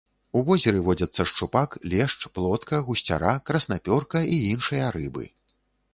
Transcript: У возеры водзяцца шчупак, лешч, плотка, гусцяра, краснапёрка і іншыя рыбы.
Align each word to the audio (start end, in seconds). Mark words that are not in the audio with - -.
У 0.39 0.41
возеры 0.45 0.79
водзяцца 0.87 1.25
шчупак, 1.31 1.75
лешч, 1.93 2.19
плотка, 2.37 2.81
гусцяра, 2.89 3.35
краснапёрка 3.51 4.19
і 4.35 4.45
іншыя 4.55 4.85
рыбы. 4.97 5.25